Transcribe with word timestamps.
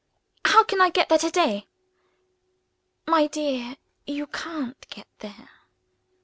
"How 0.45 0.63
can 0.63 0.81
I 0.81 0.89
get 0.89 1.09
there 1.09 1.19
to 1.19 1.29
day?" 1.29 1.67
"My 3.05 3.27
dear, 3.27 3.77
you 4.07 4.25
can't 4.25 4.87
get 4.89 5.05
there." 5.19 5.49